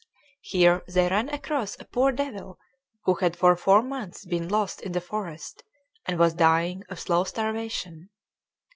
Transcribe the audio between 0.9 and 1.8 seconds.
ran across